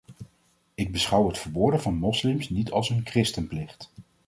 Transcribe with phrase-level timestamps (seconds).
[0.75, 3.91] Ik beschouw het vermoorden van moslims niet als een christenplicht.